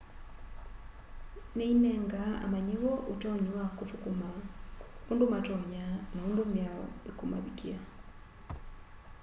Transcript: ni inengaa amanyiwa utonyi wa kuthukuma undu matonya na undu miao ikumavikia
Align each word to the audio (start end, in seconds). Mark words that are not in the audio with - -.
ni 1.55 1.65
inengaa 1.73 2.33
amanyiwa 2.45 2.93
utonyi 3.11 3.49
wa 3.57 3.65
kuthukuma 3.77 4.29
undu 5.11 5.25
matonya 5.33 5.85
na 6.15 6.19
undu 6.27 6.43
miao 6.53 6.83
ikumavikia 7.09 7.79